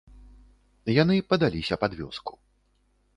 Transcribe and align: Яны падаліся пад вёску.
Яны 1.01 1.15
падаліся 1.33 1.75
пад 1.83 1.91
вёску. 2.03 2.33